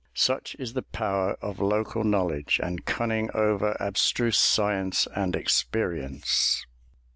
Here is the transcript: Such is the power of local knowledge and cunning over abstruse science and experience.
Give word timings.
Such 0.15 0.55
is 0.57 0.73
the 0.73 0.81
power 0.81 1.33
of 1.43 1.59
local 1.59 2.03
knowledge 2.03 2.59
and 2.63 2.83
cunning 2.85 3.29
over 3.35 3.77
abstruse 3.79 4.39
science 4.39 5.07
and 5.15 5.35
experience. 5.35 6.65